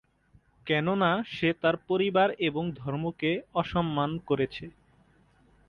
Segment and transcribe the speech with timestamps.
[0.67, 4.65] কেননা সে তার পরিবার এবং ধর্মকে অসম্মান করেছে।